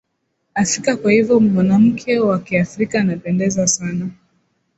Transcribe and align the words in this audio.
afrika 0.55 0.95
kwa 0.97 1.11
hivyo 1.11 1.39
mwanamke 1.39 2.19
wa 2.19 2.39
kiafrika 2.39 2.99
anapendeza 2.99 3.67
sana 3.67 4.09